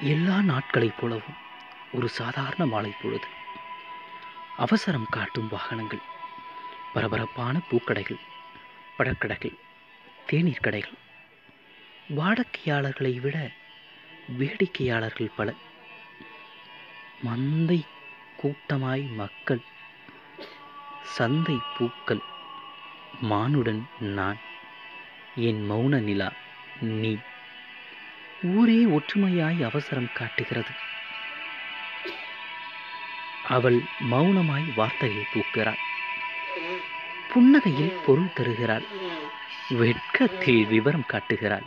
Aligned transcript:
எல்லா 0.00 0.42
நாட்களைப் 0.42 0.94
போலவும் 1.00 1.36
ஒரு 1.92 2.08
சாதாரண 2.08 2.66
மாலை 2.66 2.92
பொழுது. 3.02 3.26
அவசரம் 4.56 5.06
காட்டும் 5.10 5.48
வாகனங்கள் 5.48 5.98
பரபரப்பான 6.92 7.60
பூக்கடைகள் 7.70 8.20
பழக்கடைகள் 8.98 9.58
தேநீர் 10.26 10.64
கடைகள். 10.64 10.96
வாடிக்கையாளர்களை 12.16 13.20
விட 13.20 13.50
வேடிக்கையாளர்கள் 14.38 15.30
பல 15.36 15.54
மந்தை 17.24 17.80
கூட்டமாய் 18.42 19.14
மக்கள் 19.14 19.60
சந்தை 21.02 21.58
பூக்கள் 21.78 22.20
மானுடன் 23.22 23.82
நான் 24.00 24.36
என் 25.36 25.70
மௌன 25.70 26.00
நிலா 26.00 26.32
நீ 26.80 27.18
ஊரே 28.42 28.84
ஒற்றுமையாய் 28.84 29.64
அவசரம் 29.64 30.12
காட்டுகிறது. 30.14 30.70
அவள் 33.46 33.80
மௌனமாய் 34.10 34.74
வார்த்தையை 34.74 35.24
பூக்கிறாள் 35.34 35.84
புன்னகையில் 37.34 37.96
பொருள் 38.06 38.32
தருகிறாள். 38.34 38.82
வெட்கத்தில் 39.68 40.66
விவரம் 40.66 41.06
காட்டுகிறாள். 41.06 41.62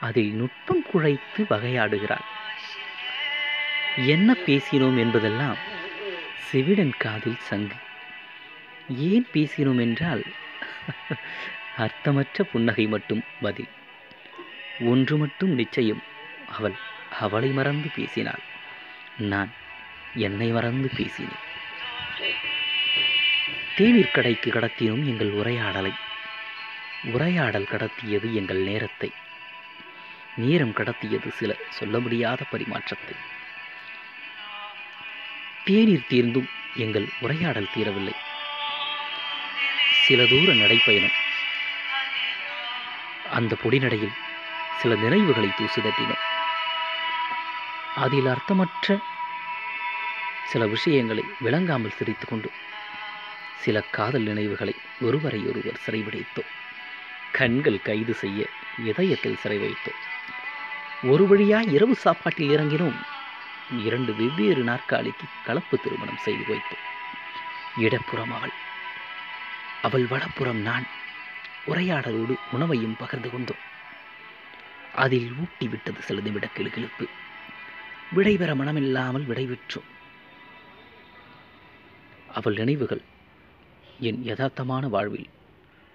அதில் 0.00 0.32
நுட்பம் 0.32 0.84
குழைத்து 0.92 1.36
வகையாடுகிறாள். 1.36 2.24
என்ன 3.96 4.32
பேசினோம் 4.32 4.98
என்பதெல்லாம் 4.98 5.56
செவிடன் 6.52 6.92
காதில் 6.98 7.36
சங்கு. 7.38 7.74
ஏன் 8.88 9.26
பேசினோம் 9.32 9.80
என்றால் 9.80 10.24
அர்த்தமற்ற 11.76 12.42
புன்னகை 12.42 12.86
மட்டும் 12.86 13.22
பதில். 13.40 13.68
ஒன்று 14.80 15.16
மட்டும் 15.16 15.54
நிச்சயம். 15.54 16.02
அவள் 16.56 16.74
அவளை 17.20 17.48
மறந்து 17.48 17.88
பேசினாள். 17.96 18.38
நான் 19.16 19.50
என்னை 20.14 20.48
மறந்து 20.48 20.90
பேசினேன். 20.96 21.46
தேநீர் 23.76 24.10
கடைக்கு 24.10 24.50
கடத்தினோம் 24.50 25.04
எங்கள் 25.04 25.30
உரையாடலை. 25.30 25.92
உரையாடல் 27.04 27.68
கடத்தியது 27.70 28.32
எங்கள் 28.32 28.56
நேரத்தை. 28.56 29.12
நேரம் 30.36 30.72
கடத்தியது 30.72 31.28
சில 31.28 31.56
சொல்ல 31.68 31.98
முடியாத 31.98 32.44
பரிமாற்றத்தை. 32.52 33.16
தேநீர் 35.64 36.06
தீர்ந்தும் 36.08 36.48
எங்கள் 36.76 37.08
உரையாடல் 37.20 37.68
தீரவில்லை. 37.76 38.12
சில 40.06 40.24
தூர 40.24 40.52
நடைப்பயணம். 40.52 41.16
அந்த 43.32 43.56
பொடிநடையில் 43.64 44.12
சில 44.78 44.94
நினைவுகளை 44.94 45.48
தூசுதட்டினோம். 45.48 46.26
அதில் 47.96 48.26
அர்த்தமற்ற 48.26 48.98
சில 50.44 50.66
விஷயங்களை 50.66 51.24
விளங்காமல் 51.40 51.90
சிரித்து 51.90 52.26
கொண்டு 52.26 52.50
சில 53.56 53.80
காதல் 53.80 54.22
நினைவுகளை 54.22 54.74
ஒருவரை 55.00 55.40
ஒருவர் 55.40 55.80
சிறைபிடித்தோம். 55.86 56.46
கண்கள் 57.32 57.82
கைது 57.82 58.14
செய்ய 58.14 58.46
இதயத்தில் 58.84 59.36
சிறை 59.36 59.58
வைத்தோம் 59.58 60.06
ஒரு 61.02 61.26
வழியாய் 61.26 61.72
இரவு 61.72 61.94
சாப்பாட்டில் 61.94 62.48
இறங்கினோம். 62.48 63.02
இரண்டு 63.78 64.14
வெவ்வேறு 64.14 64.62
நாற்காலிக்கு 64.62 65.26
கலப்பு 65.44 65.78
திருமணம் 65.78 66.16
செய்து 66.16 66.54
வைத்தோம். 66.54 66.84
இடப்புறம் 67.76 68.32
அவள். 68.32 68.52
அவள் 69.82 70.06
வடப்புறம் 70.06 70.60
நான். 70.60 70.86
உரையாடலோடு 71.66 72.34
உணவையும் 72.50 72.96
பகிர்ந்து 72.98 73.30
கொண்டோம். 73.30 73.67
அதில் 74.98 75.32
ஊட்டி 75.32 75.68
விட்டது 75.68 76.02
சில 76.02 76.20
நிமிட 76.20 76.46
கிளுகிழுப்பு. 76.54 77.06
விடைபெற 78.16 78.50
மனமில்லாமல் 78.60 79.26
விடைபெற்றோம் 79.30 79.88
அவள் 82.28 82.54
நினைவுகள் 82.54 83.02
என் 84.00 84.20
யதார்த்தமான 84.22 84.88
வாழ்வில் 84.88 85.28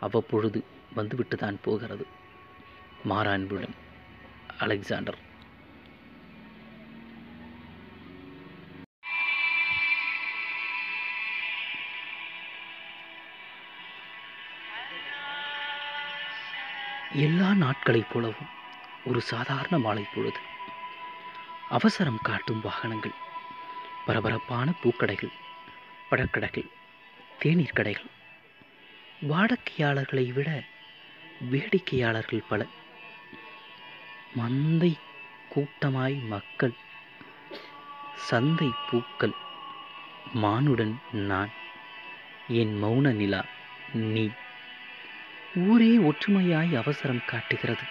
அவ்வப்பொழுது 0.00 0.60
வந்துவிட்டுதான் 0.96 1.58
போகிறது. 1.62 2.06
மாறான்புடன் 3.08 3.76
அலெக்சாண்டர். 4.58 5.20
எல்லா 17.24 17.54
நாட்களைப் 17.54 18.10
போலவும் 18.12 18.62
ஒரு 19.04 19.20
சாதாரண 19.20 19.78
மாலை 19.78 20.06
பொழுது. 20.14 20.38
அவசரம் 21.68 22.18
காட்டும் 22.22 22.60
வாகனங்கள் 22.60 23.10
பரபரப்பான 24.06 24.72
பூக்கடைகள் 24.82 25.32
பழக்கடைகள் 26.10 26.68
தேநீர் 27.38 27.76
கடைகள். 27.76 28.10
வாடிக்கையாளர்களை 29.28 30.32
விட 30.32 30.62
வேடிக்கையாளர்கள் 31.40 32.42
பல. 32.48 32.66
மந்தை 34.38 34.94
கூட்டமாய் 35.48 36.26
மக்கள் 36.26 36.72
சந்தை 38.16 38.70
பூக்கள் 38.90 39.32
மானுடன் 40.34 40.94
நான் 41.12 41.50
என் 42.48 42.82
மௌன 42.84 43.12
நிலா 43.12 43.44
நீ. 43.92 44.28
ஊரே 45.54 45.96
ஒற்றுமையாய் 45.96 46.76
அவசரம் 46.76 47.24
காட்டுகிறது. 47.26 47.82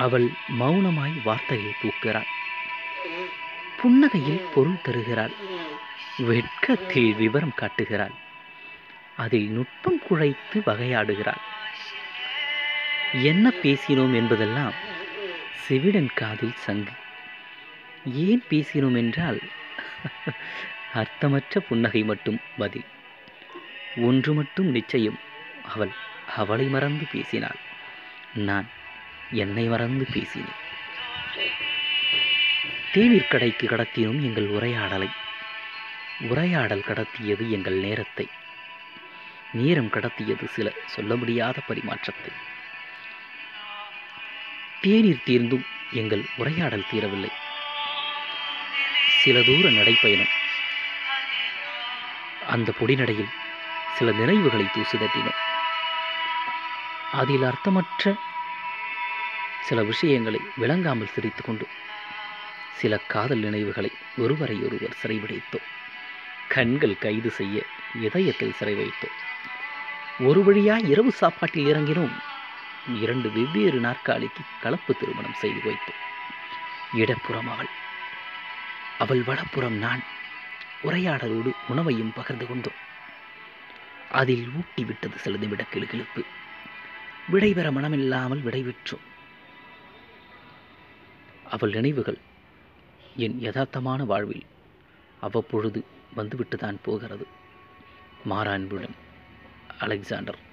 அவள் 0.00 0.28
மௌனமாய் 0.60 1.22
வார்த்தையை 1.24 1.72
தூக்கிறாள் 1.82 2.28
புன்னகையில் 3.80 4.52
பொருள் 4.54 4.80
தருகிறாள். 4.82 5.30
வெட்கத்தில் 6.18 7.14
விவரம் 7.14 7.54
காட்டுகிறாள். 7.56 8.10
அதில் 9.16 9.50
நுட்பம் 9.50 10.00
குழைத்து 10.10 10.58
வகையாடுகிறாள். 10.66 11.40
என்ன 13.12 13.48
பேசினோம் 13.48 14.14
என்பதெல்லாம் 14.14 14.72
செவிடன் 15.68 16.10
காதில் 16.14 16.54
சங்கு. 16.56 16.90
ஏன் 18.04 18.42
பேசினோம் 18.50 18.96
என்றால் 18.96 19.40
அர்த்தமற்ற 20.94 21.60
புன்னகை 21.60 22.02
மட்டும் 22.02 22.38
பதில். 22.58 22.88
ஒன்று 23.96 24.32
மட்டும் 24.32 24.66
நிச்சயம். 24.66 25.18
அவள் 25.74 25.94
அவளை 26.36 26.66
மறந்து 26.66 27.06
பேசினாள். 27.12 27.58
நான் 28.34 28.68
என்னை 29.32 29.64
மறந்து 29.64 30.06
பேசினேன். 30.12 30.68
தேநீர் 32.92 33.28
கடைக்கு 33.28 33.68
கடத்தினோம் 33.68 34.20
எங்கள் 34.20 34.46
உரையாடலை. 34.46 35.08
உரையாடல் 36.20 36.84
கடத்தியது 36.86 37.50
எங்கள் 37.50 37.72
நேரத்தை. 37.72 38.28
நேரம் 39.52 39.90
கடத்தியது 39.90 40.44
சில 40.44 40.72
சொல்ல 40.86 41.16
முடியாத 41.16 41.60
பரிமாற்றத்தை. 41.68 42.32
தேநீர் 44.80 45.22
தீர்ந்தும் 45.26 45.66
எங்கள் 45.90 46.24
உரையாடல் 46.36 46.86
தீரவில்லை. 46.92 47.32
சில 49.22 49.42
தூர 49.42 49.68
நடைப்பயணம். 49.68 50.38
அந்த 52.48 52.72
பொடிநடையில் 52.80 53.30
சில 53.94 54.12
நினைவுகளை 54.12 54.66
தூசு 54.74 54.98
தட்டினோம் 54.98 55.38
அதில் 57.12 57.42
அர்த்தமற்ற 57.42 58.16
சில 59.60 59.82
விஷயங்களை 59.82 60.40
விளங்காமல் 60.56 61.12
சிரித்து 61.14 61.42
கொண்டு 61.42 61.66
சில 62.72 62.96
காதல் 62.98 63.38
நினைவுகளை 63.38 63.90
ஒருவரையொருவர் 64.18 65.00
சிறைபிடித்தோம் 65.02 65.66
கண்கள் 66.48 66.98
கைது 66.98 67.30
செய்ய 67.30 67.62
இதயத்தில் 68.00 68.56
சிறை 68.58 68.74
வைத்தோம் 68.74 69.18
ஒரு 70.18 70.40
வழியாய் 70.44 70.88
இரவு 70.88 71.12
சாப்பாட்டில் 71.12 71.66
இறங்கினோம். 71.66 72.14
இரண்டு 72.94 73.28
வெவ்வேறு 73.30 73.78
நாற்காலிக்கு 73.78 74.42
கலப்பு 74.62 74.96
திருமணம் 74.96 75.38
செய்து 75.38 75.60
வைத்தோம். 75.70 76.00
இடப்புறம் 76.92 77.48
அவள் 77.48 77.70
அவள் 78.98 79.22
வடப்புறம் 79.22 79.76
நான் 79.84 80.02
உரையாடலோடு 80.84 81.50
உணவையும் 81.68 82.12
பகிர்ந்து 82.12 82.46
கொண்டோம். 82.46 82.78
அதில் 84.10 84.50
ஊட்டி 84.56 84.84
விட்டது 84.84 85.18
சில 85.18 85.36
நிமிட 85.36 85.64
கிளுகிழுப்பு 85.72 86.22
விடைபெற 87.32 87.68
மனமில்லாமல் 87.76 88.44
விடைபெற்றோம். 88.46 89.06
அவள் 91.50 91.70
நினைவுகள் 91.70 92.18
என் 93.16 93.38
யதார்த்தமான 93.40 94.04
வாழ்வில் 94.04 94.46
அவ்வப்பொழுது 95.20 95.84
வந்துவிட்டுதான் 96.16 96.76
போகிறது. 96.82 97.26
மாறான்புடன் 98.28 98.94
அலெக்சாண்டர். 99.78 100.48